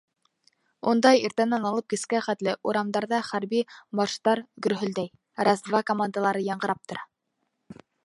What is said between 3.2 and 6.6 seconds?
хәрби марштар гөрһөлдәй, раз-два командалары